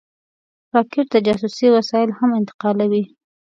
راکټ 0.73 1.05
د 1.11 1.15
جاسوسۍ 1.25 1.67
وسایل 1.71 2.09
هم 2.19 2.29
انتقالوي 2.39 3.03